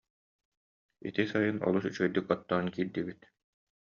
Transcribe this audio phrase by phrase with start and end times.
[1.09, 3.21] Ити сайын олус үчүгэйдик оттоон киирдибит